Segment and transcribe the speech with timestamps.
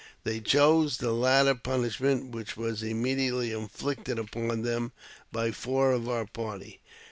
[0.23, 4.93] They chose the latter punishment, which was im mediately inflicted upon them
[5.31, 6.79] by four of our party.